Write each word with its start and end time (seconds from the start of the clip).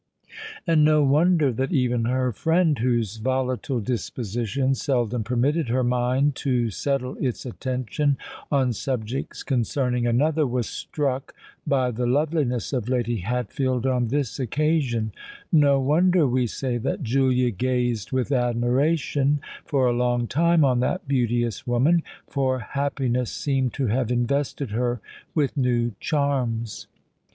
And 0.65 0.83
no 0.83 1.03
wonder 1.03 1.51
that 1.53 1.71
even 1.71 2.05
her 2.05 2.31
friend, 2.33 2.79
whose 2.79 3.17
volatile 3.17 3.79
disposition 3.79 4.73
seldom 4.73 5.23
permitted 5.23 5.69
her 5.69 5.83
mind 5.83 6.33
to 6.37 6.71
settle 6.71 7.15
its 7.19 7.45
attention 7.45 8.17
on 8.51 8.73
subjects 8.73 9.43
concerning 9.43 10.07
another, 10.07 10.47
was 10.47 10.67
struck 10.67 11.35
by 11.67 11.91
the 11.91 12.07
loveliness 12.07 12.73
of 12.73 12.89
Lady 12.89 13.17
Hatfield 13.17 13.85
on 13.85 14.07
this 14.07 14.39
occasion:—no 14.39 15.79
wonder, 15.79 16.25
we 16.25 16.47
say, 16.47 16.79
that 16.79 17.03
Julia 17.03 17.51
gazed 17.51 18.11
with 18.11 18.31
admiration 18.31 19.39
for 19.65 19.85
a 19.85 19.93
long 19.93 20.25
time 20.25 20.65
on 20.65 20.79
that 20.79 21.07
beauteous 21.07 21.67
woman: 21.67 22.01
for 22.25 22.57
happiness 22.57 23.31
seemed 23.31 23.71
to 23.75 23.85
have 23.85 24.11
invested 24.11 24.71
her 24.71 24.99
with 25.35 25.55
new 25.55 25.91
charms. 25.99 26.87